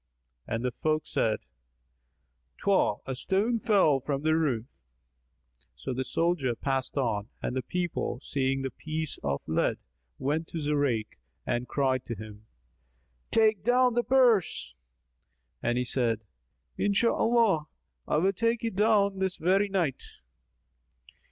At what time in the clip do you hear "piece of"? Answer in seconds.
8.71-9.43